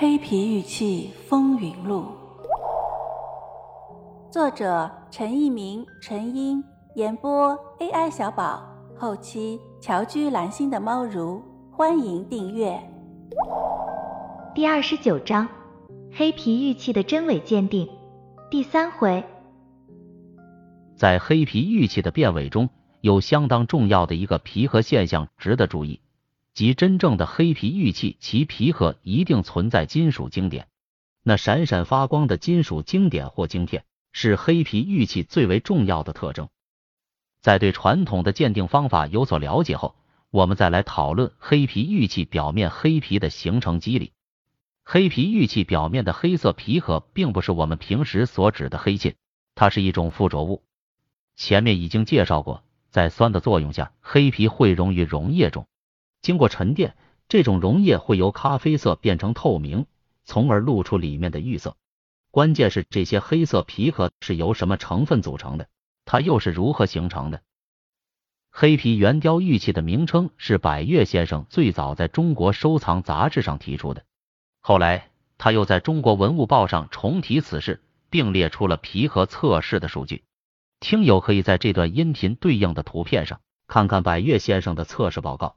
[0.00, 2.04] 黑皮玉器风云录》，
[4.32, 6.62] 作者陈一鸣、陈英，
[6.94, 8.62] 演播 AI 小宝，
[8.96, 11.42] 后期乔居蓝心的猫如，
[11.72, 12.80] 欢迎订阅。
[14.54, 15.48] 第二十九章：
[16.12, 17.88] 黑皮玉器的真伪鉴定，
[18.52, 19.24] 第三回。
[20.94, 22.68] 在黑皮玉器的辨伪中，
[23.00, 26.00] 有相当重要的一个皮核现象值得注意，
[26.58, 30.66] 即真正的黑皮玉器，其皮壳一定存在金属经典。
[31.22, 36.48] 那闪闪发光的金属经典或晶片，是黑皮玉器最为重要的特征。
[37.40, 39.94] 在对传统的鉴定方法有所了解后，
[40.30, 44.10] 我们再来讨论黑皮玉器表面黑皮的形成机理。
[44.84, 49.14] 黑皮玉器表面的黑色皮壳，并不是我们平时所指的黑沁，
[49.54, 50.64] 它是一种附着物。
[51.36, 55.68] 前面已经介绍过，在酸的作用下，黑皮会溶于溶液中，
[56.28, 56.94] 经过沉淀，
[57.26, 59.86] 这种溶液会由咖啡色变成透明，
[60.26, 61.74] 从而露出里面的玉色。
[62.30, 65.68] 关键是这些黑色皮壳是由什么成分组成的？
[66.04, 67.40] 它又是如何形成的？
[68.50, 74.04] 黑皮圆雕玉器的名称是百越先生最早在中国收藏杂志上提出的，
[74.60, 80.24] 后来他又在中国文物报上重提此事，并列出了皮壳测试的数据。
[80.78, 85.56] 听友可以在这段音频对应的图片上看看百越先生的测试报告，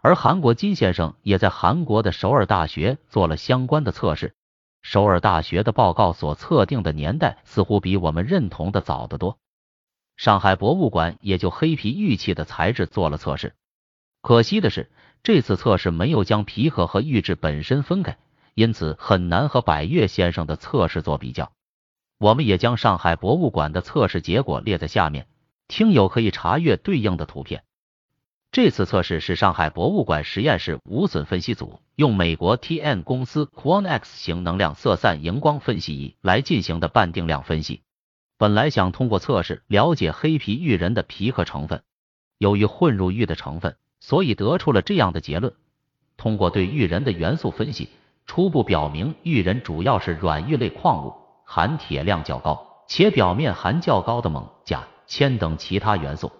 [0.00, 4.34] 而韩国金先生也在韩国的首尔大学做了相关的测试。
[4.80, 9.38] 首尔大学的报告所测定的年代似乎比我们认同的早得多。
[10.16, 13.54] 上海博物馆也就黑皮玉器的材质做了测试，
[14.22, 14.90] 可惜的是，
[15.22, 18.18] 这次测试没有将皮壳和玉质本身分开，
[18.54, 21.52] 因此很难和百越先生的测试做比较。
[22.18, 25.28] 我们也将上海博物馆的测试结果列在下面，
[25.68, 27.62] 听友可以查阅对应的图片。
[28.50, 37.82] 这次测试是上海博物馆实验室无损分析组用美国 TN 公司 QuantX 型能量色散荧光分析仪来进行的半定量分析。
[38.38, 41.82] 本来想通过测试了解黑皮玉人的皮壳成分，
[42.38, 45.52] 由于混入玉的成分，所以得出了这样的结论。
[46.16, 47.90] 通过对玉人的元素分析，
[48.24, 51.14] 初步表明玉人主要是软玉类矿物。
[51.44, 56.30] 含铁量较高，且表面含较高的锰、钾、铅等其他元素。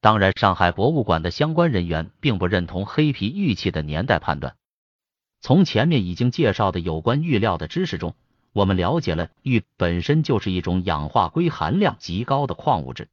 [0.00, 4.54] 当然，上海博物馆的相关人员并不认同黑皮玉器的年代判断。
[5.40, 8.14] 从前面已经介绍的有关玉料的知识中，
[8.52, 13.08] 我们了解了玉本身就是一种氧化硅含量极高的矿物质。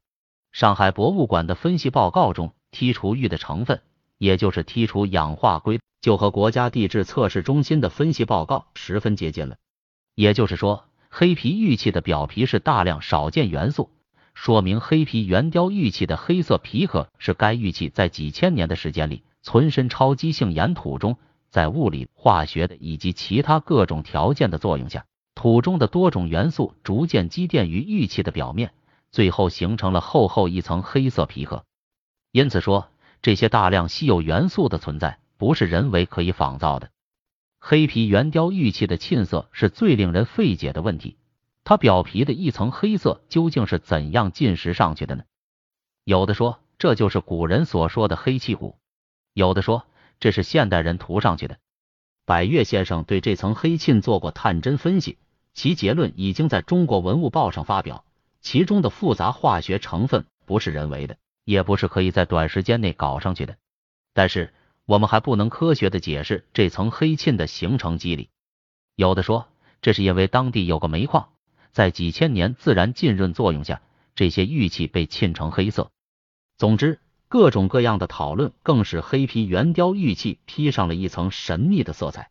[0.52, 3.82] 上海博物馆的分析报告中剔除玉的成分，
[4.18, 9.56] 也就是剔除氧化硅，就和国家地质测试中心的分析报告十分接近了。
[10.14, 10.84] 也就是说。
[11.08, 13.90] 黑皮玉器的表皮是大量少见元素，
[14.36, 21.16] 说明黑皮圆雕玉器的黑色皮壳是该玉器在几千年的时间里存身超基性岩土中，
[21.48, 28.74] 在物理、化学的以及其他各种条件的作用下，土中的多种元素逐渐积淀于玉器的表面，
[29.10, 31.64] 最后形成了厚厚一层黑色皮壳。
[32.30, 32.90] 因此说，
[33.22, 36.90] 这些大量稀有元素的存在不是人为可以仿造的。
[37.58, 41.16] 黑皮圆雕玉器的沁色是最令人费解的问题，
[41.66, 45.24] 它表皮的一层黑色究竟是怎样浸蚀上去的呢？
[46.04, 48.78] 有的说这就是古人所说的黑气骨，
[49.32, 49.84] 有的说
[50.20, 51.58] 这是现代人涂上去的。
[52.24, 55.18] 百越先生对这层黑沁做过探针分析，
[55.54, 58.04] 其结论已经在中国文物报上发表，
[58.40, 63.56] 其中的复杂化学成分不是人为的，也不是可以在短时间内搞上去的，
[64.14, 64.54] 但是。
[64.84, 68.30] 我们还不能科学的解释这层黑沁的形成机理。
[68.94, 69.48] 有的说，
[69.82, 71.30] 这是因为当地有个煤矿，
[71.76, 73.82] 在几千年自然浸润作用下，
[74.14, 75.90] 这些玉器被沁成黑色。
[76.56, 82.30] 总之，各种各样的讨论更使黑皮圆雕玉器披上了一层神秘的色彩。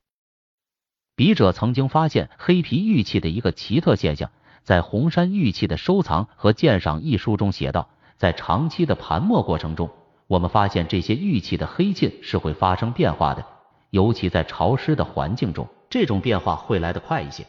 [1.16, 4.32] 笔者曾经发现黑皮玉器的一个奇特现象，
[4.64, 9.92] 在《红山玉器的收藏和鉴赏》一书中写道，在长期的盘磨过程中。
[10.26, 13.46] 我们发现这些玉器的黑沁是会发生变化的，
[13.92, 17.46] 尤其在潮湿的环境中，这种变化会来得快一些。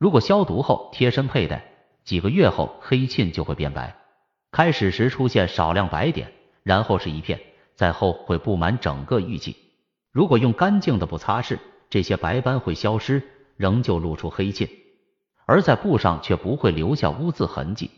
[0.00, 1.62] 如果消毒后贴身佩戴，
[2.04, 3.94] 几个月后黑沁就会变白。
[4.50, 6.32] 开始时出现少量白点，
[6.62, 7.38] 然后是一片，
[7.74, 9.54] 再后会布满整个玉器。
[10.10, 11.58] 如果用干净的布擦拭，
[11.90, 13.22] 这些白斑会消失，
[13.58, 14.70] 仍旧露出黑沁，
[15.44, 17.90] 而在布上却不会留下污渍痕迹。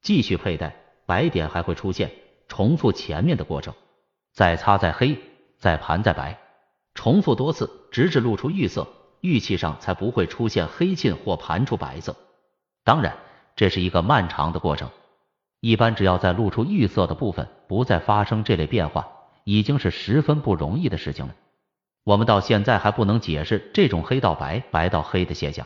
[0.00, 0.74] 继续佩戴，
[1.04, 2.10] 白点还会出现。
[2.48, 3.74] 重复前面的过程，
[4.32, 5.18] 再擦再黑，
[5.58, 6.38] 再盘再白，
[6.94, 8.88] 重复多次，直至露出玉色，
[9.22, 12.16] 玉器上才不会出现黑沁或盘出白色。
[12.84, 13.16] 当然，
[13.54, 14.90] 这是一个漫长的过程。
[15.60, 19.06] 一般只要在露出玉色的部分不再发生这类变化，
[19.44, 21.34] 已经是十分不容易的事情了。
[22.02, 25.64] 我们到现在还不能解释这种黑到白、白到黑的现象。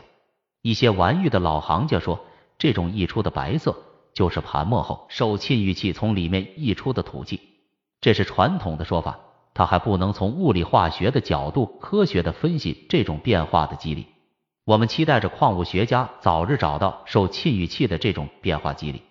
[0.61, 2.23] 一些玩玉的老行家说，
[2.59, 3.75] 这种溢出的白色
[4.13, 7.41] 就是盘磨后受沁玉器从里面溢出的土气，
[8.01, 9.17] 这是传统的说法。
[9.57, 14.05] 他还不能从物理化学的角度科学的分析这种变化的机理。
[14.65, 19.01] 我们期待着矿物学家早日找到受沁玉器的这种变化机理。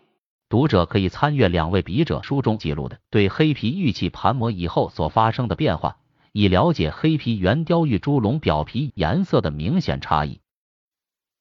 [0.49, 5.97] 读者可以参阅两位笔者书中记录的对黑皮玉器盘磨以后所发生的变化，
[6.31, 10.39] 以了解黑皮原雕玉猪龙表皮颜色的明显差异。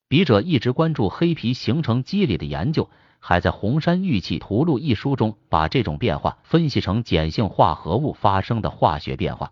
[0.07, 2.89] 笔者一直关注黑皮形成机理的研究。
[3.27, 9.51] 还在《红山玉器图录》一书中，把这种变化分析成碱性化合物发生的化学变化。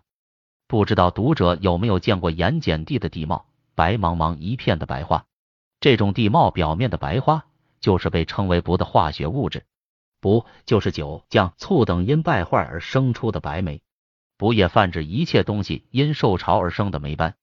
[0.68, 5.24] 不知道读者有没有见过盐碱地的地貌，白茫茫一片的白花。
[5.80, 7.46] 这种地貌表面的白花，
[7.80, 9.64] 就是被称为钚的化学物质。
[10.20, 13.82] 钚就是酒、酱、醋等因败坏而生出的白霉。
[14.36, 17.34] 不也泛指一切东西因受潮而生的霉斑。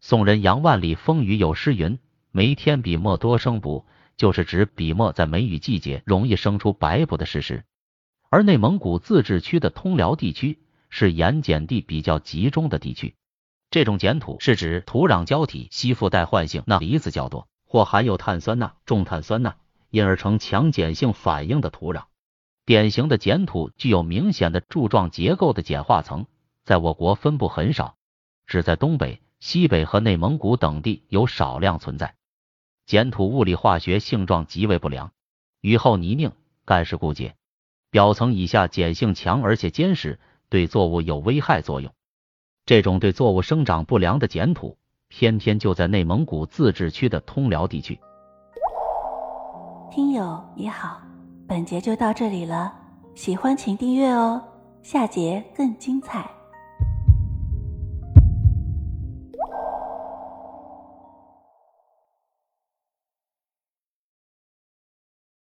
[0.00, 1.98] 宋人杨万里风雨有诗云
[2.32, 3.84] ：“梅天笔墨多生钚。”
[4.18, 7.64] 就是指笔墨在梅雨季节容易生出白补的事实，
[8.28, 10.58] 而内蒙古自治区的通辽地区
[10.90, 13.14] 是盐碱地比较集中的地区。
[13.70, 19.56] 这种碱土是指土壤胶体吸附带换性钠离子较多，或含有碳酸钠、重碳酸钠，
[19.90, 22.04] 因而呈强碱性反应的土壤。
[22.66, 26.26] 典型的碱土具有明显的柱状结构的碱化层，
[26.64, 27.94] 在我国分布很少，
[28.46, 32.16] 只在东北、西北和内蒙古等地有少量存在。
[32.88, 35.12] 碱土物理化学性状极为不良，
[35.60, 36.32] 雨后泥泞，
[36.64, 37.34] 干湿固结，
[37.90, 40.18] 表层以下碱性强而且坚实，
[40.48, 41.92] 对作物有危害作用。
[42.64, 48.00] 这种对作物生长不良的碱土，偏偏就在内蒙古自治区的通辽地区。
[49.90, 50.98] 听友你好，
[51.46, 52.74] 本节就到这里了，
[53.14, 54.42] 喜欢请订阅哦，
[54.82, 56.37] 下节更精彩。